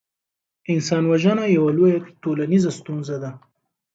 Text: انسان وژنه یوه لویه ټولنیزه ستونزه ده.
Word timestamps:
انسان 0.71 1.03
وژنه 1.11 1.43
یوه 1.55 1.71
لویه 1.77 1.97
ټولنیزه 2.21 2.71
ستونزه 2.79 3.15
ده. 3.23 3.31